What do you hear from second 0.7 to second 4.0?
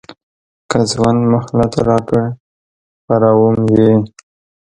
ژوند مهلت راکړ خپروم یې.